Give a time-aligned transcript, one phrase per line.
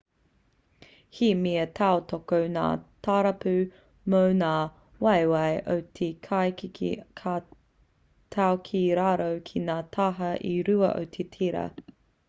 [1.17, 2.63] he mea tautoko ngā
[3.07, 3.53] tarapu
[4.13, 4.53] mō ngā
[5.07, 6.91] waewae o te kaieke
[7.23, 7.37] ka
[8.37, 11.65] tau ki raro ki ngā taha e rua o te tera